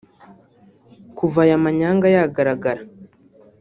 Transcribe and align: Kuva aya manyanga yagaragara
Kuva 1.17 1.39
aya 1.45 1.63
manyanga 1.63 2.05
yagaragara 2.15 2.81